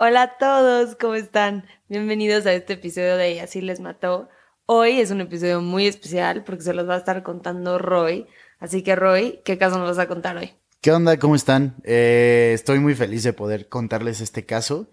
[0.00, 1.64] Hola a todos, ¿cómo están?
[1.88, 4.28] Bienvenidos a este episodio de así les mató.
[4.64, 8.28] Hoy es un episodio muy especial porque se los va a estar contando Roy.
[8.60, 10.52] Así que Roy, ¿qué caso nos vas a contar hoy?
[10.80, 11.16] ¿Qué onda?
[11.16, 11.74] ¿Cómo están?
[11.82, 14.88] Eh, estoy muy feliz de poder contarles este caso.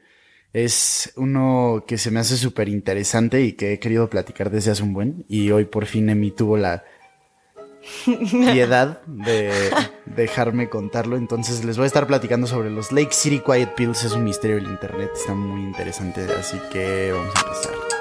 [0.54, 4.82] Es uno que se me hace súper interesante y que he querido platicar desde hace
[4.82, 5.24] un buen.
[5.30, 6.84] Y hoy por fin Emi tuvo la
[8.06, 9.72] piedad de
[10.06, 11.18] dejarme contarlo.
[11.18, 14.04] Entonces les voy a estar platicando sobre los Lake City Quiet Pills.
[14.04, 15.12] Es un misterio del internet.
[15.16, 16.28] Está muy interesante.
[16.38, 17.95] Así que vamos a empezar.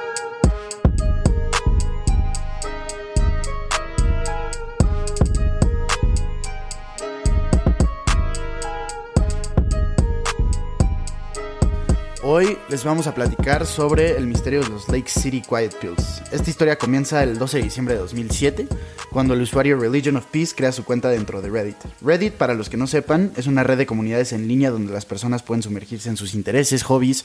[12.37, 16.21] Hoy les vamos a platicar sobre el misterio de los Lake City Quiet Pills.
[16.33, 18.67] Esta historia comienza el 12 de diciembre de 2007,
[19.13, 21.77] cuando el usuario Religion of Peace crea su cuenta dentro de Reddit.
[22.01, 25.07] Reddit, para los que no sepan, es una red de comunidades en línea donde las
[25.07, 27.25] personas pueden sumergirse en sus intereses, hobbies.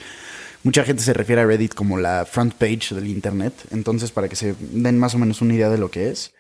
[0.61, 4.35] Mucha gente se refiere a Reddit como la front page del Internet, entonces para que
[4.35, 6.35] se den más o menos una idea de lo que es.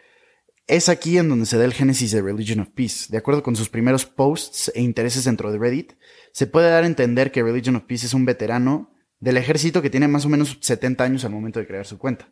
[0.67, 3.07] Es aquí en donde se da el génesis de Religion of Peace.
[3.09, 5.93] De acuerdo con sus primeros posts e intereses dentro de Reddit,
[6.33, 9.89] se puede dar a entender que Religion of Peace es un veterano del ejército que
[9.89, 12.29] tiene más o menos 70 años al momento de crear su cuenta.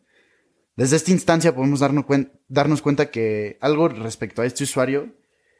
[0.76, 2.04] Desde esta instancia podemos darnos,
[2.48, 5.16] darnos cuenta que algo respecto a este usuario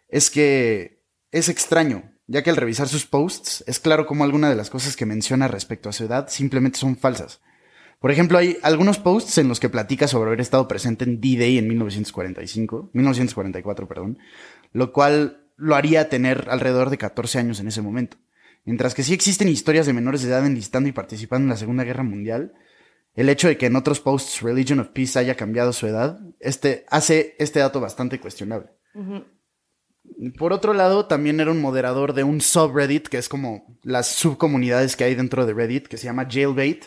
[0.09, 4.57] es que es extraño, ya que al revisar sus posts es claro cómo alguna de
[4.57, 7.41] las cosas que menciona respecto a su edad simplemente son falsas.
[8.01, 11.59] Por ejemplo, hay algunos posts en los que platica sobre haber estado presente en D-Day
[11.59, 14.19] en 1945, 1944, perdón,
[14.73, 18.19] lo cual lo haría tener alrededor de 14 años en ese momento.
[18.65, 21.85] Mientras que sí existen historias de menores de edad enlistando y participando en la Segunda
[21.85, 22.53] Guerra Mundial,
[23.15, 26.85] el hecho de que en otros posts Religion of Peace haya cambiado su edad, este,
[26.91, 28.69] hace este dato bastante cuestionable.
[30.39, 34.97] Por otro lado, también era un moderador de un subreddit, que es como las subcomunidades
[34.97, 36.85] que hay dentro de Reddit, que se llama Jailbait,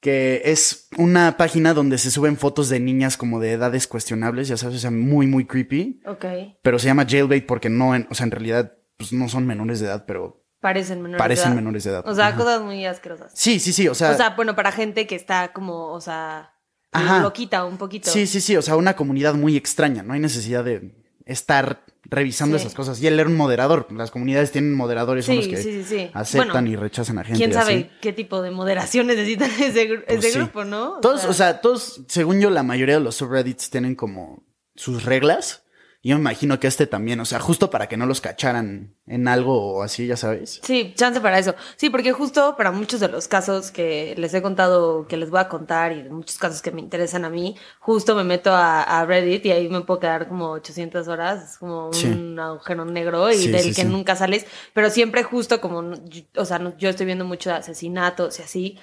[0.00, 4.56] que es una página donde se suben fotos de niñas como de edades cuestionables, ya
[4.56, 6.00] sabes, o sea, muy, muy creepy.
[6.06, 6.24] Ok.
[6.62, 9.80] Pero se llama Jailbait porque no, en- o sea, en realidad, pues no son menores
[9.80, 11.56] de edad, pero Parecen menores parecen de edad.
[11.56, 12.04] menores de edad.
[12.08, 12.36] O sea, Ajá.
[12.36, 13.32] cosas muy asquerosas.
[13.34, 16.54] Sí, sí, sí, o sea, O sea, bueno, para gente que está como, o sea,
[16.92, 17.20] Ajá.
[17.20, 18.10] loquita un poquito.
[18.10, 20.94] sí, sí, sí, o sea, una comunidad muy extraña, no hay necesidad de
[21.26, 22.62] estar revisando Sí.
[22.62, 23.00] esas cosas.
[23.02, 25.84] Y él era un moderador, las comunidades tienen moderadores, son Sí, los que sí, sí,
[25.84, 26.10] sí.
[26.14, 27.38] aceptan Bueno, y rechazan a gente.
[27.38, 27.90] ¿Quién sabe así.
[28.00, 31.00] qué tipo de moderación necesitan ese, gru- Pues ese grupo, no?
[31.00, 34.44] Todos, o sea, todos, según yo, la mayoría de los subreddits tienen como
[34.76, 35.64] sus reglas.
[36.06, 38.94] Y yo me imagino que este también, o sea, justo para que no los cacharan
[39.08, 40.60] en algo o así, ya sabes.
[40.62, 41.56] Sí, chance para eso.
[41.74, 45.40] Sí, porque justo para muchos de los casos que les he contado, que les voy
[45.40, 48.84] a contar y de muchos casos que me interesan a mí, justo me meto a,
[48.84, 52.06] a Reddit y ahí me puedo quedar como 800 horas, es como Sí.
[52.06, 55.92] un agujero negro y Sí, del sí, que nunca sales, pero siempre justo como,
[56.36, 58.78] o sea, yo estoy viendo mucho de asesinatos y así,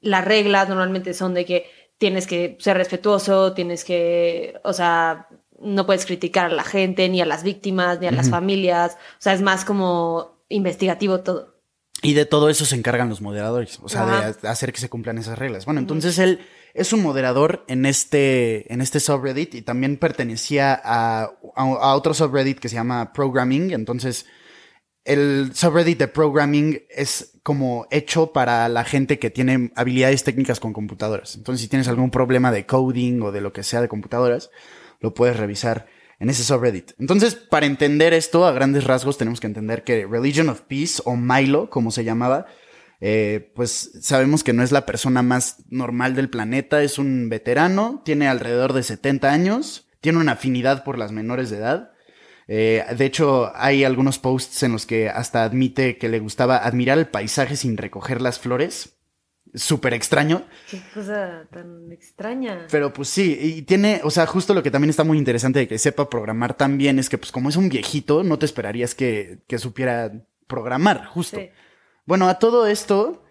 [0.00, 5.28] las reglas normalmente son de que tienes que ser respetuoso, tienes que, o sea,
[5.64, 9.20] no puedes criticar a la gente, ni a las víctimas, ni a las familias, o
[9.22, 11.54] sea, es más como investigativo todo.
[12.02, 14.32] Y de todo eso se encargan los moderadores, o sea, Ajá.
[14.32, 15.64] de hacer que se cumplan esas reglas.
[15.64, 16.40] Bueno, entonces él
[16.74, 22.12] es un moderador en este, en este subreddit y también pertenecía a, a, a otro
[22.12, 23.70] subreddit que se llama Programming.
[23.70, 24.26] Entonces,
[25.04, 30.72] el subreddit de Programming es como hecho para la gente que tiene habilidades técnicas con
[30.72, 31.36] computadoras.
[31.36, 34.50] Entonces, si tienes algún problema de coding o de lo que sea de computadoras,
[35.04, 35.86] lo puedes revisar
[36.18, 36.92] en ese subreddit.
[36.98, 41.14] Entonces, para entender esto a grandes rasgos, tenemos que entender que Religion of Peace o
[41.14, 42.46] Milo, como se llamaba,
[43.02, 48.00] eh, pues sabemos que no es la persona más normal del planeta, es un veterano,
[48.02, 51.90] tiene alrededor de 70 años, tiene una afinidad por las menores de edad.
[52.48, 56.96] Eh, de hecho, hay algunos posts en los que hasta admite que le gustaba admirar
[56.96, 58.96] el paisaje sin recoger las flores.
[59.54, 60.42] Súper extraño.
[60.68, 62.66] Qué cosa tan extraña.
[62.72, 65.68] Pero pues sí, y tiene, o sea, justo lo que también está muy interesante de
[65.68, 68.96] que sepa programar tan bien es que pues como es un viejito, no te esperarías
[68.96, 70.10] que, que supiera
[70.48, 71.38] programar, justo.
[71.38, 71.50] Sí.
[72.04, 73.22] Bueno, a todo esto,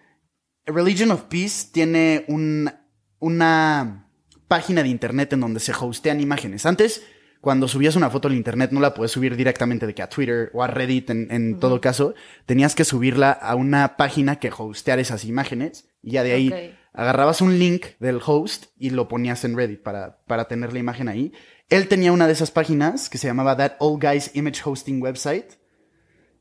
[0.65, 2.71] Religion of Peace tiene un,
[3.19, 4.09] una
[4.47, 6.65] página de internet en donde se hostean imágenes.
[6.65, 7.03] Antes,
[7.41, 10.51] cuando subías una foto al internet, no la puedes subir directamente de que a Twitter
[10.53, 12.15] o a Reddit, en, en todo caso,
[12.45, 17.41] tenías que subirla a una página que hosteara esas imágenes y ya de ahí agarrabas
[17.41, 21.33] un link del host y lo ponías en Reddit para, para tener la imagen ahí.
[21.69, 25.53] Él tenía una de esas páginas que se llamaba That Old Guy's Image Hosting Website,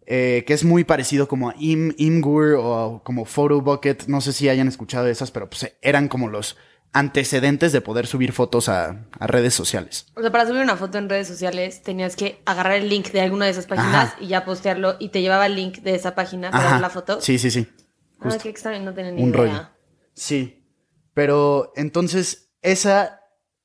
[0.04, 4.08] eh, que es muy parecido como a Im, Imgur o como Photo Bucket.
[4.08, 6.58] No sé si hayan escuchado de esas, pero pues eran como los
[6.92, 10.08] antecedentes de poder subir fotos a, a redes sociales.
[10.14, 13.22] O sea, para subir una foto en redes sociales tenías que agarrar el link de
[13.22, 14.16] alguna de esas páginas Ajá.
[14.20, 16.72] y ya postearlo y te llevaba el link de esa página para Ajá.
[16.72, 17.20] ver la foto.
[17.22, 17.66] Sí, sí, sí.
[18.24, 19.38] Ah, qué extraño, no tenía ni Un idea.
[19.38, 19.68] rollo.
[20.14, 20.64] Sí.
[21.14, 23.20] Pero entonces, esa,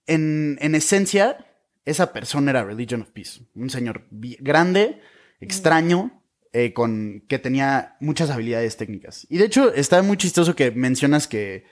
[0.05, 1.45] en, en esencia,
[1.85, 3.41] esa persona era Religion of Peace.
[3.55, 5.01] Un señor grande,
[5.39, 6.23] extraño,
[6.53, 9.25] eh, con, que tenía muchas habilidades técnicas.
[9.29, 11.65] Y de hecho, está muy chistoso que mencionas que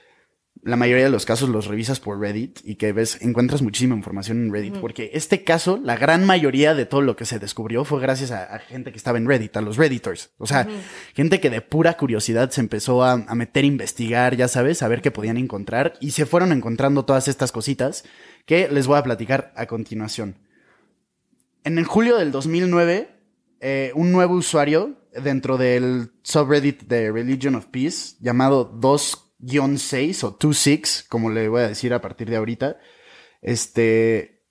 [0.65, 4.45] la mayoría de los casos los revisas por Reddit y que ves, encuentras muchísima información
[4.45, 4.79] en Reddit.
[4.79, 8.43] Porque este caso, la gran mayoría de todo lo que se descubrió fue gracias a,
[8.43, 10.31] a gente que estaba en Reddit, a los Redditors.
[10.39, 10.67] O sea,
[11.13, 14.87] gente que de pura curiosidad se empezó a, a meter a investigar, ya sabes, a
[14.87, 15.93] ver qué podían encontrar.
[15.99, 18.03] Y se fueron encontrando todas estas cositas
[18.47, 20.35] que les voy a platicar a continuación.
[21.63, 23.09] En el julio del 2009,
[23.59, 28.65] eh, un nuevo usuario dentro del subreddit de Religion of Peace, llamado
[29.39, 32.77] 2-6 o 26, como le voy a decir a partir de ahorita,
[33.41, 34.41] este,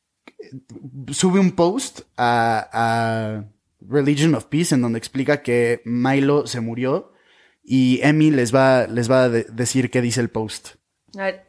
[1.13, 3.45] sube un post a, a
[3.81, 7.13] Religion of Peace en donde explica que Milo se murió
[7.63, 10.77] y Emmy les va, les va a de- decir qué dice el post.
[11.19, 11.47] A ver,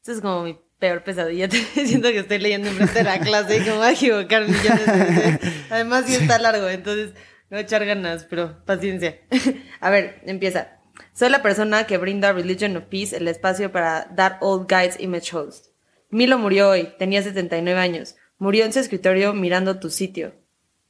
[0.00, 1.48] esto es como mi peor pesadilla.
[1.74, 5.40] Siento que estoy leyendo enfrente de la clase y como voy a.
[5.70, 7.12] Además, sí está largo, entonces
[7.50, 9.18] me a echar ganas, pero paciencia.
[9.80, 10.77] A ver, empieza.
[11.12, 15.36] Soy la persona que brinda Religion of Peace el espacio para dar Old Guys Image
[15.36, 15.66] Host.
[16.10, 18.16] Milo murió hoy, tenía 79 años.
[18.38, 20.34] Murió en su escritorio mirando tu sitio.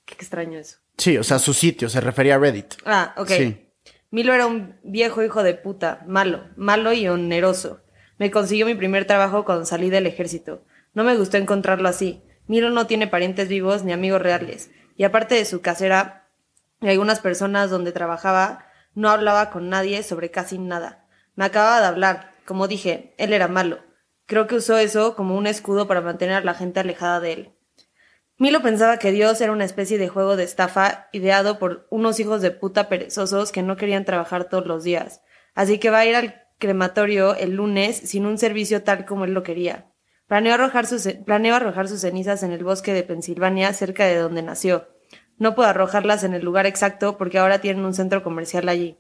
[0.05, 0.79] Qué extraño eso.
[0.97, 2.75] Sí, o sea, su sitio, se refería a Reddit.
[2.85, 3.29] Ah, ok.
[3.29, 3.69] Sí.
[4.11, 7.81] Milo era un viejo hijo de puta, malo, malo y oneroso.
[8.19, 10.65] Me consiguió mi primer trabajo cuando salí del ejército.
[10.95, 12.23] No me gustó encontrarlo así.
[12.47, 14.71] Milo no tiene parientes vivos ni amigos reales.
[14.97, 16.27] Y aparte de su casera
[16.81, 18.67] y algunas personas donde trabajaba,
[18.99, 21.07] no hablaba con nadie sobre casi nada.
[21.37, 22.35] Me acababa de hablar.
[22.45, 23.79] Como dije, él era malo.
[24.27, 27.53] Creo que usó eso como un escudo para mantener a la gente alejada de él.
[28.39, 32.43] Milo pensaba que Dios era una especie de juego de estafa ideado por unos hijos
[32.43, 35.23] de puta perezosos que no querían trabajar todos los días.
[35.55, 39.33] Así que va a ir al crematorio el lunes sin un servicio tal como él
[39.33, 39.93] lo quería.
[40.27, 44.43] Planeó arrojar sus, planeó arrojar sus cenizas en el bosque de Pensilvania, cerca de donde
[44.43, 44.89] nació.
[45.39, 48.99] No pudo arrojarlas en el lugar exacto porque ahora tienen un centro comercial allí.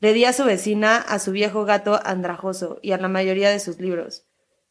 [0.00, 3.60] Le di a su vecina, a su viejo gato andrajoso y a la mayoría de
[3.60, 4.28] sus libros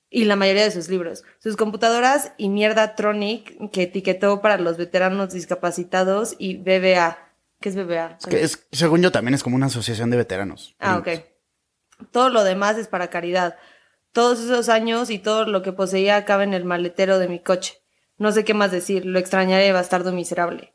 [0.09, 4.77] y la mayoría de sus libros, sus computadoras y mierda Tronic que etiquetó para los
[4.77, 7.17] veteranos discapacitados y BBA.
[7.59, 8.17] ¿Qué es BBA?
[8.19, 10.75] Es que es, según yo, también es como una asociación de veteranos.
[10.79, 11.09] Ah, ok.
[12.11, 13.57] Todo lo demás es para caridad.
[14.11, 17.81] Todos esos años y todo lo que poseía cabe en el maletero de mi coche.
[18.17, 20.73] No sé qué más decir, lo extrañaré, bastardo miserable.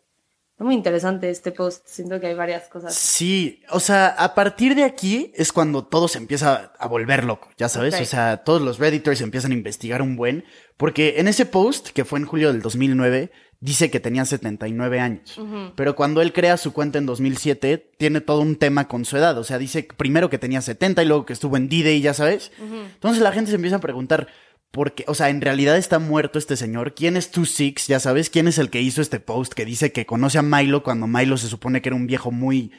[0.62, 2.94] Muy interesante este post, siento que hay varias cosas.
[2.94, 7.50] Sí, o sea, a partir de aquí es cuando todo se empieza a volver loco,
[7.56, 10.44] ya sabes, o sea, todos los redditors empiezan a investigar un buen,
[10.76, 13.30] porque en ese post, que fue en julio del 2009,
[13.60, 15.40] dice que tenía 79 años,
[15.76, 19.36] pero cuando él crea su cuenta en 2007, tiene todo un tema con su edad,
[19.38, 22.52] o sea, dice primero que tenía 70 y luego que estuvo en D-Day, ya sabes.
[22.94, 24.28] Entonces la gente se empieza a preguntar,
[24.72, 25.04] ¿por qué?
[25.06, 27.86] O sea, en realidad está muerto este señor, ¿quién es 26?
[27.86, 30.82] Ya sabes, ¿quién es el que hizo este post que dice que conoce a Milo
[30.82, 32.72] cuando Milo se supone que era un viejo muy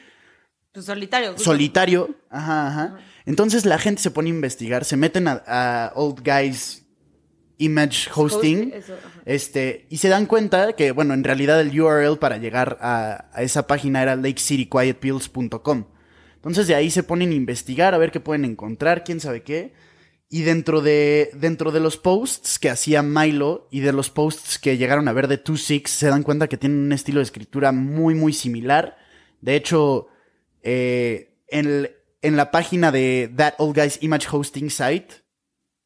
[0.72, 1.32] Pues solitario.
[1.32, 1.44] justo.
[1.44, 2.14] solitario.
[2.28, 2.98] Ajá, ajá.
[3.24, 6.84] Entonces la gente se pone a investigar, se meten a, a Old Guys
[7.58, 8.72] Image Hosting.
[8.72, 9.20] Host- eso, ajá.
[9.24, 13.42] Este, y se dan cuenta que, bueno, en realidad el URL para llegar a, a
[13.42, 15.84] esa página era lakecityquietpills.com.
[16.36, 19.72] Entonces de ahí se ponen a investigar, a ver qué pueden encontrar, quién sabe qué.
[20.28, 24.76] Y dentro de, dentro de los posts que hacía Milo y de los posts que
[24.76, 28.14] llegaron a ver de 26, se dan cuenta que tienen un estilo de escritura muy,
[28.14, 28.96] muy similar.
[29.40, 30.08] De hecho,
[30.62, 31.90] eh, en, el-
[32.22, 35.08] en la página de That Old Guys Image Hosting Site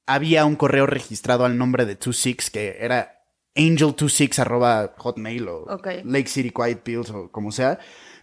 [0.07, 3.23] había un correo registrado al nombre de 26 que era
[3.57, 5.88] angel26 arroba hotmail o Ok.
[6.04, 7.78] Lake City Quiet Pills o como sea.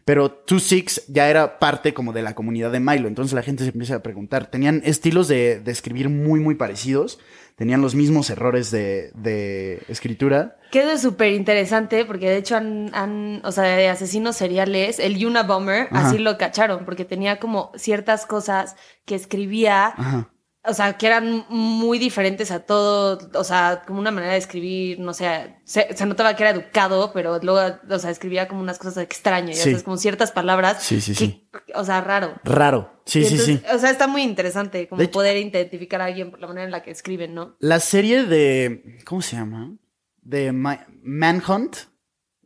[0.06, 3.08] Pero 26 ya era parte como de la comunidad de Milo.
[3.08, 4.46] Entonces la gente se empieza a preguntar.
[4.52, 7.18] Tenían estilos de, de escribir muy, muy parecidos.
[7.56, 10.58] Tenían los mismos errores de, de escritura.
[10.72, 15.88] Quedó súper interesante porque de hecho han, han- o sea, de asesinos seriales, el Unabomber,
[15.90, 16.10] Ajá.
[16.10, 20.30] así lo cacharon, porque tenía como ciertas cosas que escribía, Ajá.
[20.67, 25.00] O sea, que eran muy diferentes a todo, o sea, como una manera de escribir,
[25.00, 28.77] no sé, se, se notaba que era educado, pero luego, o sea, escribía como unas
[28.77, 29.84] cosas extrañas, ya Sí.
[29.84, 30.81] como ciertas palabras.
[30.84, 31.50] Sí, sí, que- sí.
[31.74, 32.36] O sea, raro.
[32.43, 33.01] Raro.
[33.05, 33.62] Sí, sí, sí.
[33.74, 36.65] O sea, está muy interesante como De hecho- poder identificar a alguien por la manera
[36.65, 37.55] en la que escriben, ¿no?
[37.60, 39.00] La serie de.
[39.05, 39.75] ¿Cómo se llama?
[40.22, 41.75] De Ma- Manhunt.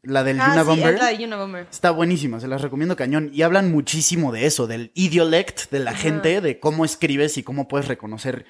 [0.04, 0.94] La del Ah, sí, Unabomber.
[0.96, 1.68] es la de Unabomber.
[1.70, 3.30] Está buenísima, se las recomiendo cañón.
[3.34, 7.68] Y hablan muchísimo de eso, del idiolect de la gente, de cómo escribes y cómo
[7.68, 8.46] puedes reconocer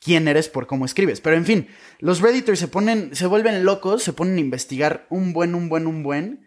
[0.00, 1.20] quién eres por cómo escribes.
[1.20, 1.68] Pero en fin,
[1.98, 5.86] los redditors se ponen, se vuelven locos, se ponen a investigar un buen, un buen,
[5.86, 6.46] un buen,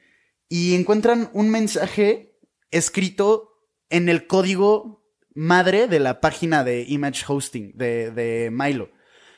[0.50, 2.38] y encuentran un mensaje
[2.72, 3.50] escrito
[3.90, 8.90] en el código madre de la página de Image Hosting de, de Milo.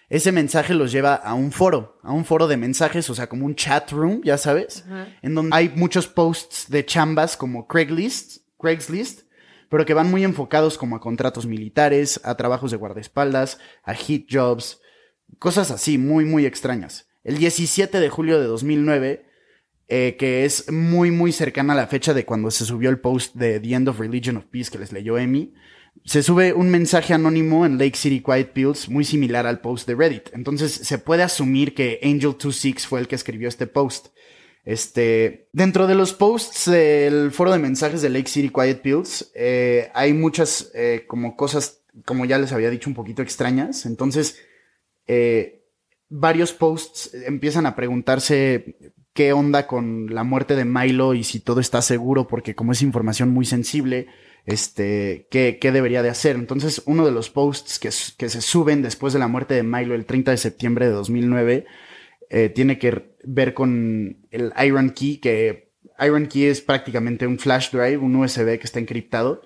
[0.10, 3.46] Ese mensaje los lleva a un foro, a un foro de mensajes, o sea, como
[3.46, 4.86] un chat room, ya sabes,
[5.22, 9.24] en donde hay muchos posts de chambas como Craigslist, Craigslist,
[9.70, 14.28] pero que van muy enfocados como a contratos militares, a trabajos de guardaespaldas, a hit
[14.32, 14.80] jobs,
[15.40, 17.10] cosas así, muy, muy extrañas.
[17.26, 19.26] El 17 de julio de 2009,
[19.90, 23.36] eh, que es muy, muy cercana a la fecha de cuando se subió el post
[23.36, 25.54] de The End of Religion of Peace que les leyó Emi,
[26.08, 29.94] se sube un mensaje anónimo en Lake City Quiet Pills muy similar al post de
[29.94, 30.30] Reddit.
[30.32, 34.08] Entonces se puede asumir que Angel26 fue el que escribió este post.
[34.64, 39.92] Este, dentro de los posts del foro de mensajes de Lake City Quiet Pills, eh,
[39.94, 43.86] hay muchas eh, como cosas, como ya les había dicho, un poquito extrañas.
[43.86, 44.40] Entonces,
[45.08, 45.66] eh,
[46.08, 48.78] varios posts empiezan a preguntarse
[49.12, 52.82] qué onda con la muerte de Milo y si todo está seguro, porque como es
[52.82, 54.08] información muy sensible,
[54.48, 56.38] este, qué, qué debería de hacer.
[56.38, 59.94] Entonces, uno de los posts que, que, se suben después de la muerte de Milo
[59.94, 61.66] el 30 de septiembre de 2009
[62.30, 67.72] eh, tiene que ver con el Iron Key, que Iron Key es prácticamente un flash
[67.72, 69.42] drive, un USB que está encriptado.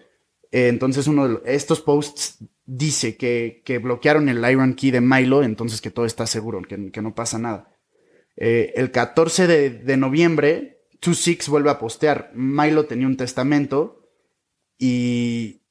[0.51, 5.41] Eh, entonces, uno de estos posts dice que, que, bloquearon el Iron Key de Milo,
[5.41, 7.75] entonces que todo está seguro, que, que no pasa nada.
[8.37, 12.31] Eh, el 14 de, de noviembre, 26 vuelve a postear.
[12.35, 14.00] Milo tenía un testamento
[14.81, 15.61] y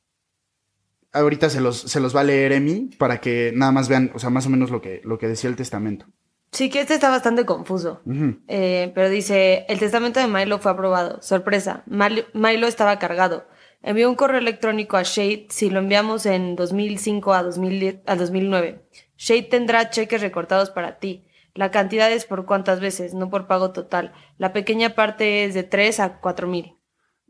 [1.13, 4.21] ahorita se los, se los va a leer Emi para que nada más vean, o
[4.21, 6.07] sea, más o menos lo que, lo que decía el testamento.
[6.53, 8.03] Sí, que este está bastante confuso.
[8.47, 11.21] eh, pero dice, el testamento de Milo fue aprobado.
[11.23, 13.49] Sorpresa, Milo estaba cargado.
[13.83, 18.85] Envió un correo electrónico a Shade si lo enviamos en 2005 a, 2010, a 2009.
[19.17, 21.25] Shade tendrá cheques recortados para ti.
[21.55, 24.13] La cantidad es por cuántas veces, no por pago total.
[24.39, 26.77] La pequeña parte es de 3 a 4 mil.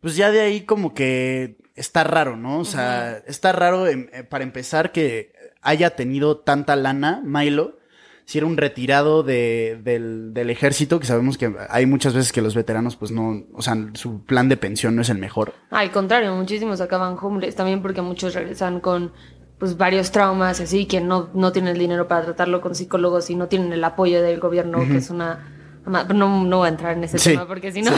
[0.01, 2.61] Pues ya de ahí como que está raro, ¿no?
[2.61, 7.79] O sea, está raro eh, para empezar que haya tenido tanta lana, Milo,
[8.25, 12.41] si era un retirado de, del, del, ejército, que sabemos que hay muchas veces que
[12.41, 15.53] los veteranos, pues no, o sea, su plan de pensión no es el mejor.
[15.71, 19.13] Al contrario, muchísimos acaban homeless, también porque muchos regresan con
[19.59, 23.35] pues varios traumas así, que no, no tienen el dinero para tratarlo con psicólogos y
[23.35, 25.57] no tienen el apoyo del gobierno, que es una...
[25.85, 27.91] No, no voy a entrar en ese tema porque si no...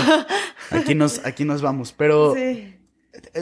[0.70, 2.34] Aquí, nos, aquí nos vamos, pero...
[2.34, 2.78] Sí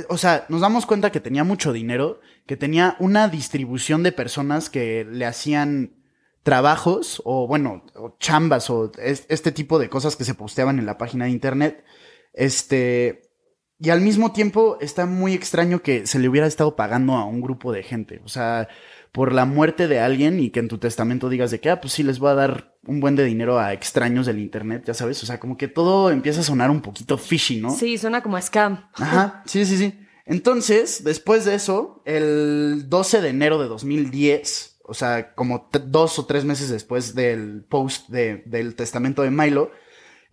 [0.08, 4.70] o sea, nos damos cuenta que tenía mucho dinero, que tenía una distribución de personas
[4.70, 5.94] que le hacían
[6.42, 10.98] trabajos o bueno, o chambas o este tipo de cosas que se posteaban en la
[10.98, 11.84] página de internet.
[12.32, 13.30] Este,
[13.78, 17.40] y al mismo tiempo está muy extraño que se le hubiera estado pagando a un
[17.40, 18.20] grupo de gente.
[18.24, 18.68] O sea,
[19.12, 21.92] por la muerte de alguien y que en tu testamento digas de que, ah, pues
[21.92, 25.22] sí, les voy a dar un buen de dinero a extraños del internet, ya sabes.
[25.22, 27.70] O sea, como que todo empieza a sonar un poquito fishy, ¿no?
[27.70, 28.88] Sí, suena como scam.
[28.94, 29.98] Ajá, sí, sí, sí.
[30.26, 36.26] Entonces, después de eso, el 12 de enero de 2010, o sea, como dos o
[36.26, 39.72] tres meses después del post de, del testamento de Milo,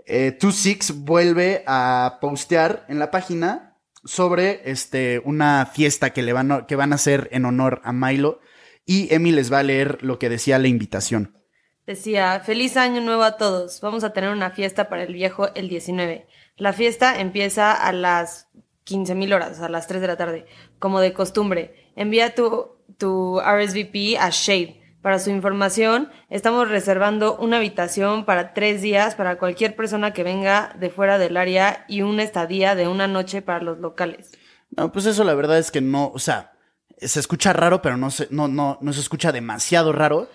[0.06, 6.32] eh, Two Six vuelve a postear en la página sobre este, una fiesta que, le
[6.32, 8.40] van a, que van a hacer en honor a Milo
[8.88, 11.38] y Emi les va a leer lo que decía la invitación.
[11.86, 13.80] Decía, feliz año nuevo a todos.
[13.82, 16.26] Vamos a tener una fiesta para el viejo el 19.
[16.56, 18.48] La fiesta empieza a las
[18.88, 20.46] 15.000 horas, a las 3 de la tarde,
[20.80, 21.92] como de costumbre.
[21.96, 24.82] Envía tu, tu RSVP a Shade.
[25.02, 30.76] Para su información, estamos reservando una habitación para tres días para cualquier persona que venga
[30.80, 34.32] de fuera del área y una estadía de una noche para los locales.
[34.76, 36.57] No, pues eso la verdad es que no, o sea,
[37.00, 40.30] se escucha raro, pero no se, no, no, no se escucha demasiado raro.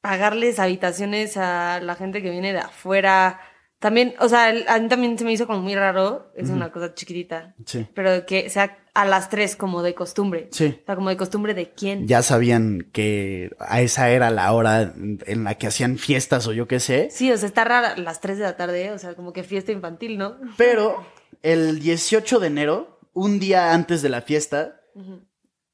[0.00, 3.40] Pagarles habitaciones a la gente que viene de afuera.
[3.78, 6.94] También, o sea, a mí también se me hizo como muy raro, es una cosa
[6.94, 7.54] chiquitita.
[7.64, 7.86] Sí.
[7.94, 10.48] Pero que sea a las tres como de costumbre.
[10.52, 10.78] Sí.
[10.82, 12.06] O sea, como de costumbre de quién.
[12.06, 16.68] Ya sabían que a esa era la hora en la que hacían fiestas o yo
[16.68, 17.08] qué sé.
[17.10, 19.72] Sí, o sea, está rara las tres de la tarde, o sea, como que fiesta
[19.72, 20.36] infantil, ¿no?
[20.58, 21.02] Pero
[21.42, 24.80] el 18 de enero, un día antes de la fiesta,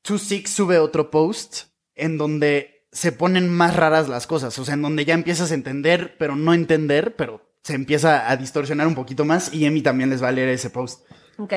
[0.07, 1.65] Two sube otro post
[1.97, 5.55] en donde se ponen más raras las cosas, o sea, en donde ya empiezas a
[5.55, 10.09] entender, pero no entender, pero se empieza a distorsionar un poquito más y Emi también
[10.09, 11.05] les va a leer ese post.
[11.39, 11.55] Ok.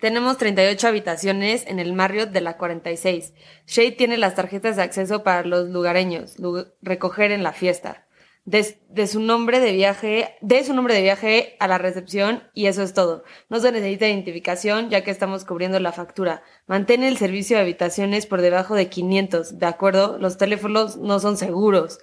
[0.00, 3.34] Tenemos 38 habitaciones en el Marriott de la 46.
[3.68, 6.34] Shade tiene las tarjetas de acceso para los lugareños,
[6.82, 8.08] recoger en la fiesta
[8.44, 12.82] de, su nombre de viaje, de su nombre de viaje a la recepción y eso
[12.82, 13.24] es todo.
[13.48, 16.42] No se necesita identificación ya que estamos cubriendo la factura.
[16.66, 20.18] Mantén el servicio de habitaciones por debajo de 500, ¿de acuerdo?
[20.18, 21.98] Los teléfonos no son seguros.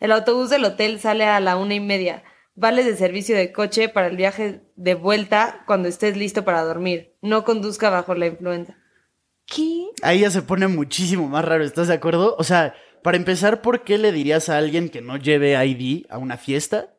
[0.00, 2.24] El autobús del hotel sale a la una y media.
[2.54, 7.16] Vales de servicio de coche para el viaje de vuelta cuando estés listo para dormir.
[7.22, 8.76] No conduzca bajo la influenza.
[9.46, 9.86] ¿Qué?
[10.02, 12.36] Ahí ya se pone muchísimo más raro, ¿estás de acuerdo?
[12.38, 16.18] O sea, para empezar, ¿por qué le dirías a alguien que no lleve ID a
[16.18, 16.94] una fiesta?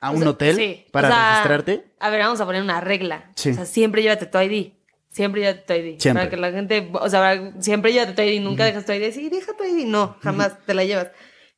[0.00, 0.56] ¿A O un sea, hotel?
[0.56, 0.86] sí.
[0.92, 1.94] ¿Para O sea, registrarte?
[1.98, 3.32] A ver, vamos a poner una regla.
[3.36, 3.50] Sí.
[3.50, 4.72] O sea, siempre llévate tu ID.
[5.08, 5.98] Siempre llévate tu ID.
[6.00, 6.20] Siempre.
[6.24, 8.40] Para que la gente, o sea, para- siempre llévate tu ID.
[8.42, 9.10] Nunca dejas tu ID.
[9.12, 9.86] Sí, deja tu ID.
[9.86, 11.08] No, jamás te la llevas.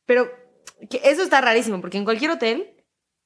[0.06, 0.30] Pero
[0.88, 2.70] que eso está rarísimo, porque en cualquier hotel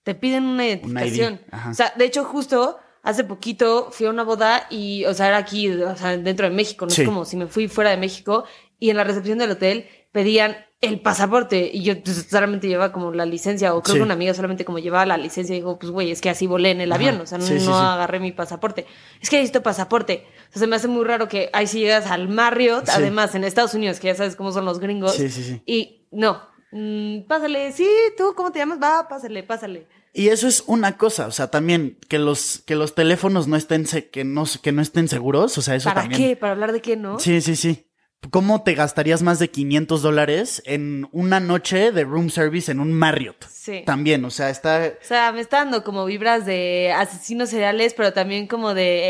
[0.05, 1.41] te piden una identificación.
[1.51, 1.71] ajá.
[1.71, 5.37] O sea, de hecho, justo hace poquito fui a una boda y, o sea, era
[5.37, 6.87] aquí, o sea, dentro de México.
[6.87, 7.03] No Sí.
[7.03, 8.45] es como si me fui fuera de México
[8.83, 13.13] y en la recepción del hotel pedían el pasaporte y yo pues, solamente llevaba como
[13.13, 13.99] la licencia o creo Sí.
[14.01, 16.49] que una amiga solamente como llevaba la licencia y dijo, pues güey, es que así
[16.49, 16.99] volé en el Ajá.
[17.01, 17.85] avión, o sea, no, Sí, sí, no sí.
[17.85, 18.87] agarré mi pasaporte.
[19.21, 20.27] Es que necesito pasaporte.
[20.49, 23.45] O sea, se me hace muy raro que ahí si llegas al Marriott, además en
[23.45, 25.15] Estados Unidos, que ya sabes cómo son los gringos.
[25.15, 25.63] Sí, sí, sí.
[25.67, 28.79] Y no, mm, pásale, sí, tú, ¿cómo te llamas?
[28.83, 29.87] Va, pásale, pásale.
[30.13, 33.87] Y eso es una cosa, o sea, también que los, que los teléfonos no estén,
[33.87, 36.21] se- que no, que no estén seguros, o sea, eso ¿Para también.
[36.31, 36.37] qué?
[36.37, 37.19] ¿Para hablar de qué, no?
[37.21, 37.87] Sí, sí, sí.
[38.31, 42.93] ¿Cómo te gastarías más de 500 dólares en una noche de room service en un
[42.93, 43.47] Marriott?
[43.49, 43.83] Sí.
[43.85, 44.93] También, o sea, está...
[45.01, 49.01] O sea, me está dando como vibras de asesinos seriales, pero también como de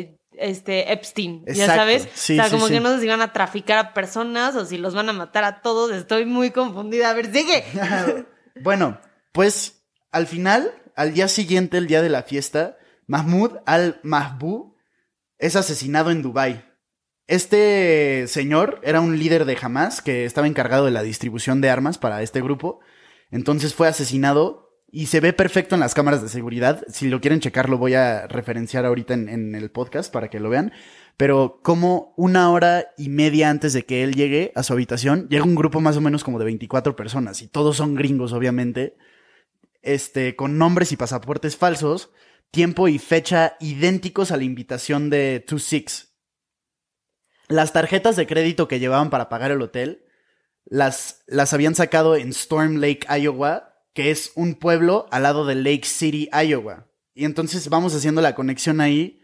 [0.00, 2.08] eh, este Epstein, ya sabes.
[2.14, 2.74] Sí, o sea, sí, como sí.
[2.74, 5.44] que no sé si van a traficar a personas o si los van a matar
[5.44, 5.92] a todos.
[5.92, 7.10] Estoy muy confundida.
[7.10, 7.64] A ver, sigue.
[8.62, 8.98] bueno,
[9.32, 14.76] pues al final, al día siguiente, el día de la fiesta, Mahmoud al-Mahbou
[15.38, 16.64] es asesinado en Dubái.
[17.26, 21.96] Este señor era un líder de Hamas que estaba encargado de la distribución de armas
[21.96, 22.80] para este grupo.
[23.30, 26.84] Entonces fue asesinado y se ve perfecto en las cámaras de seguridad.
[26.88, 30.38] Si lo quieren checar, lo voy a referenciar ahorita en, en el podcast para que
[30.38, 30.72] lo vean.
[31.16, 35.44] Pero como una hora y media antes de que él llegue a su habitación, llega
[35.44, 38.96] un grupo más o menos como de 24 personas y todos son gringos, obviamente,
[39.82, 42.10] este, con nombres y pasaportes falsos,
[42.50, 46.13] tiempo y fecha idénticos a la invitación de Two Six.
[47.48, 50.04] Las tarjetas de crédito que llevaban para pagar el hotel
[50.64, 55.54] las, las habían sacado en Storm Lake, Iowa, que es un pueblo al lado de
[55.54, 56.86] Lake City, Iowa.
[57.14, 59.20] Y entonces vamos haciendo la conexión ahí.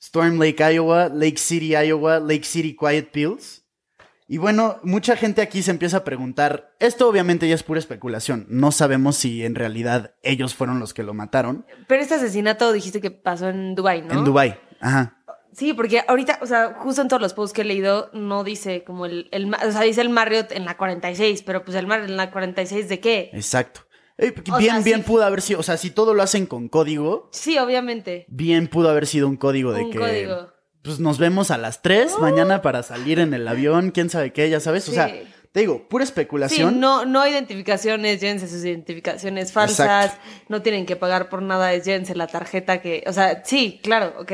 [0.00, 3.62] Storm Lake, Iowa, Lake City, Iowa, Lake City Quiet Pills.
[4.32, 8.46] Y bueno, mucha gente aquí se empieza a preguntar, esto obviamente ya es pura especulación,
[8.48, 13.02] no sabemos si en realidad ellos fueron los que lo mataron Pero este asesinato dijiste
[13.02, 14.14] que pasó en Dubai, ¿no?
[14.14, 14.58] en Dubai.
[14.80, 15.21] Ajá.
[15.52, 18.84] Sí, porque ahorita, o sea, justo en todos los posts que he leído, no dice
[18.84, 19.28] como el,
[19.66, 22.88] o sea, dice el Marriott en la 46, pero pues el Marriott en la 46
[22.88, 23.30] de qué?
[23.34, 23.82] Exacto.
[24.18, 25.04] Eh, bien, sea, bien sí.
[25.06, 28.24] pudo haber sido, o sea, si todo lo hacen con código, Sí, obviamente.
[28.28, 30.48] bien pudo haber sido un código de Un que código.
[30.82, 34.48] pues nos vemos a las 3 mañana para salir en el avión, quién sabe qué,
[34.48, 34.94] ya sabes, o Sí.
[34.96, 35.08] sea,
[35.52, 36.80] te digo, pura Sí, especulación.
[36.80, 40.28] no, no identificaciones, llévense sus identificaciones falsas, Exacto.
[40.48, 44.14] no tienen que pagar por nada, es llévense la tarjeta que, o sea, sí, claro,
[44.18, 44.32] ok.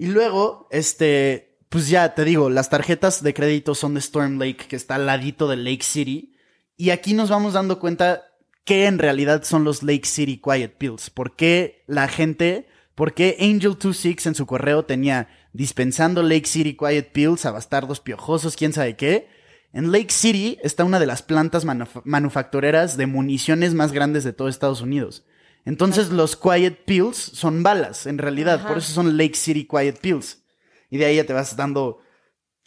[0.00, 4.64] Y luego, este, pues ya te digo, las tarjetas de crédito son de Storm Lake,
[4.66, 6.34] que está al ladito de Lake City.
[6.78, 8.22] Y aquí nos vamos dando cuenta
[8.64, 11.10] que en realidad son los Lake City Quiet Pills.
[11.10, 17.12] ¿Por qué la gente, por qué Angel26 en su correo tenía dispensando Lake City Quiet
[17.12, 19.28] Pills a bastardos piojosos, quién sabe qué?
[19.74, 24.32] En Lake City está una de las plantas manuf- manufactureras de municiones más grandes de
[24.32, 25.24] todo Estados Unidos.
[25.64, 28.68] Entonces los Quiet Pills son balas, en realidad, Ajá.
[28.68, 30.42] por eso son Lake City Quiet Pills.
[30.88, 31.98] Y de ahí ya te vas dando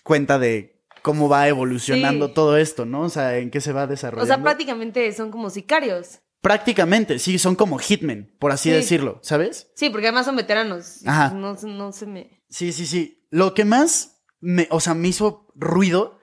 [0.03, 2.33] cuenta de cómo va evolucionando Sí.
[2.33, 3.01] todo esto, ¿no?
[3.01, 4.23] O sea, en qué se va desarrollando.
[4.31, 6.19] O sea, prácticamente son como sicarios.
[6.41, 8.75] Prácticamente, sí, son como hitmen, por así Sí.
[8.75, 9.71] decirlo, ¿sabes?
[9.75, 11.05] Sí, porque además son veteranos.
[11.05, 11.29] Ajá.
[11.33, 12.43] No, no se me...
[12.49, 13.25] Sí, sí, sí.
[13.31, 16.19] Lo que más me, o sea, me hizo ruido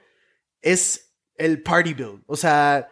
[0.61, 2.23] es el party bill.
[2.27, 2.89] O sea,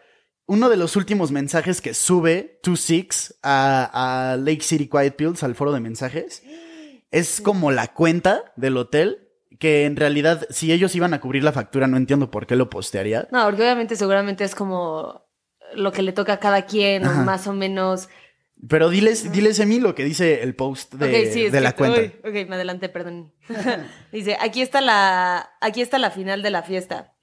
[0.48, 5.54] uno de los últimos mensajes que sube 26 a, a Lake City Quiet Pills, al
[5.54, 6.42] foro de mensajes,
[7.12, 9.24] es como la cuenta del hotel.
[9.60, 12.70] Que en realidad, si ellos iban a cubrir la factura, no entiendo por qué lo
[12.70, 13.26] postearía.
[13.32, 15.24] No, porque obviamente seguramente es como
[15.74, 18.08] lo que le toca a cada quien, o más o menos.
[18.68, 22.00] Pero diles, diles a mí lo que dice el post de, sí, que- la cuenta.
[22.00, 23.32] uy, ok, me adelanté, perdón.
[24.12, 27.14] Dice, aquí está la, aquí está la final de la fiesta.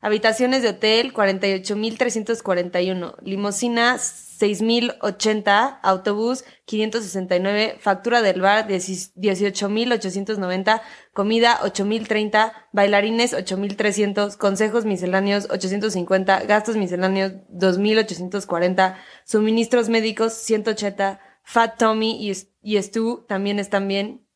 [0.00, 3.16] Habitaciones de hotel, 48.341.
[3.22, 5.80] Limosina, 6.080.
[5.82, 7.76] Autobús, 569.
[7.78, 10.80] Factura del bar, 18.890.
[11.12, 12.52] Comida, 8.030.
[12.72, 14.36] Bailarines, 8.300.
[14.36, 16.44] Consejos misceláneos, 850.
[16.44, 18.96] Gastos misceláneos, 2.840.
[19.24, 21.20] Suministros médicos, 180.
[21.44, 24.26] Fat Tommy y, y Stu también están bien.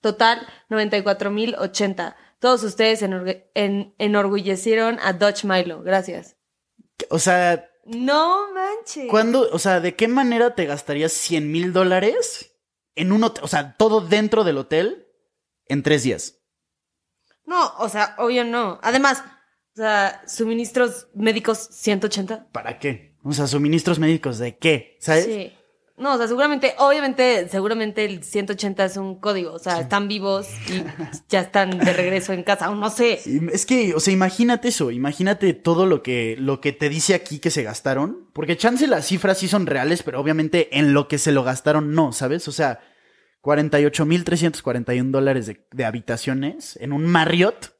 [0.00, 2.14] Total, 94.080.
[2.38, 5.82] Todos ustedes enorgue- en- enorgullecieron a Dutch Milo.
[5.82, 6.36] Gracias.
[7.10, 9.08] O sea, No manches.
[9.10, 12.52] ¿cuándo, o sea, de qué manera te gastarías 100 mil dólares
[12.94, 13.44] en un hotel?
[13.44, 15.06] O sea, todo dentro del hotel
[15.66, 16.38] en tres días.
[17.44, 18.80] No, o sea, obvio no.
[18.82, 19.22] Además,
[19.74, 22.48] o sea, suministros médicos 180.
[22.50, 23.16] ¿Para qué?
[23.22, 25.24] O sea, suministros médicos de qué, ¿sabes?
[25.26, 25.52] Sí.
[25.98, 29.52] No, o sea, seguramente, obviamente, seguramente el 180 es un código.
[29.52, 30.84] O sea, están vivos y
[31.28, 32.66] ya están de regreso en casa.
[32.66, 33.20] Aún no sé.
[33.52, 37.38] Es que, o sea, imagínate eso, imagínate todo lo que, lo que te dice aquí
[37.38, 41.18] que se gastaron, porque chance las cifras sí son reales, pero obviamente en lo que
[41.18, 42.46] se lo gastaron no, ¿sabes?
[42.46, 42.80] O sea,
[43.42, 47.76] 48.341 dólares de, de habitaciones en un Marriott,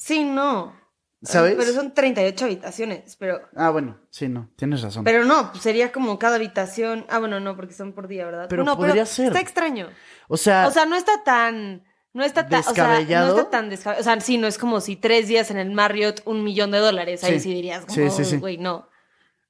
[0.00, 0.79] Sí, no.
[1.22, 1.54] ¿Sabes?
[1.58, 3.40] Pero son 38 habitaciones, pero...
[3.56, 5.04] Ah, bueno, sí, no, tienes razón.
[5.04, 7.04] Pero no, pues sería como cada habitación.
[7.08, 8.46] Ah, bueno, no, porque son por día, ¿verdad?
[8.48, 9.26] Pero no, podría ser.
[9.28, 9.88] Está extraño.
[10.28, 11.84] o sea, O sea, no está tan.
[12.12, 12.60] No está tan.
[12.60, 13.34] O sea, ¿Descabellado?
[13.34, 14.00] no está tan descabellado.
[14.00, 16.78] O sea, sí, no es como si tres días en el Marriott, un millón de
[16.78, 17.22] dólares.
[17.22, 17.40] Ahí Sí.
[17.50, 18.36] sí, dirías, como, sí, sí.
[18.38, 18.88] güey, no.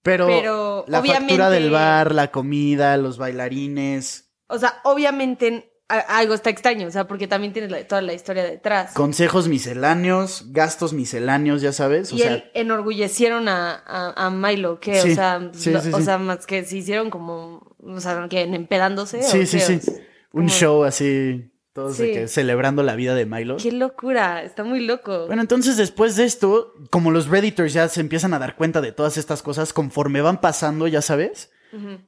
[0.02, 6.34] pero, pero la obviamente- factura del bar, la comida, los bailarines, O sea, obviamente algo
[6.34, 6.86] está extraño.
[6.86, 8.92] O sea, porque también tienes la- toda la historia detrás.
[8.94, 14.80] consejos misceláneos, gastos misceláneos, ya sabes, o y sea, él enorgullecieron a, a, a Milo,
[14.80, 18.00] que, Sí, o sea, sí, lo- sí, o sea, más que se hicieron como, o
[18.00, 19.22] sea, que empedándose.
[19.22, 19.90] sí, o sí, qué, sí,
[20.32, 23.56] un como- show así, todos de que celebrando la vida de Milo.
[23.56, 25.26] Qué locura, está muy loco.
[25.26, 28.92] Bueno, entonces después de esto, como los Redditors ya se empiezan a dar cuenta de
[28.92, 31.50] todas estas cosas conforme van pasando, ya sabes,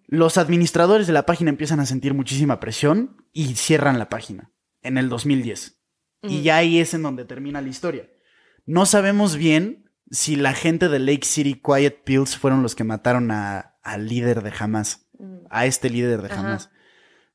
[0.06, 4.50] Los administradores de la página empiezan a sentir muchísima presión y cierran la página
[4.82, 5.78] en el 2010.
[6.22, 8.08] Y ya ahí es en donde termina la historia.
[8.66, 13.30] No sabemos bien si la gente de Lake City Quiet Pills fueron los que mataron
[13.30, 15.08] a- al líder de Hamas,
[15.50, 16.32] a este líder de.
[16.32, 16.70] Hamas.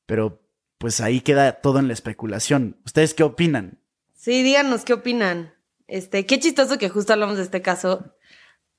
[0.06, 0.42] Pero
[0.78, 2.80] pues ahí queda todo en la especulación.
[2.86, 3.82] ¿Ustedes qué opinan?
[4.14, 5.54] Sí, díganos qué opinan.
[5.88, 8.14] Este, qué chistoso que justo hablamos de este caso,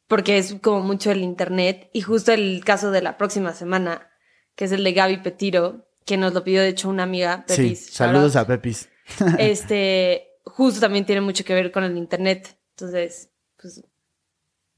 [0.09, 4.11] porque es como mucho el internet, y justo el caso de la próxima semana,
[4.57, 7.87] que es el de Gaby Petiro, que nos lo pidió de hecho una amiga, Pepis.
[7.87, 8.89] sí, saludos a Pepis.
[9.39, 12.59] Este, justo también tiene mucho que ver con el internet.
[12.77, 13.83] Entonces, pues,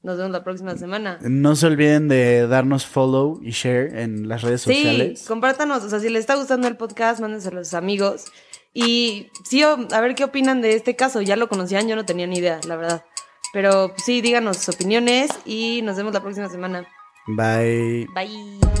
[0.01, 1.19] nos vemos la próxima semana.
[1.21, 5.25] No se olviden de darnos follow y share en las redes Sí, sociales.
[5.27, 8.25] compártanos, o sea, si les está gustando el podcast, mándenselo a sus amigos.
[8.73, 11.21] Y sí, a ver qué opinan de este caso.
[11.21, 13.05] Ya lo conocían, yo no tenía ni idea, la verdad.
[13.53, 16.87] Pero pues, sí, díganos sus opiniones y nos vemos la próxima semana.
[17.27, 18.07] Bye.
[18.13, 18.80] Bye.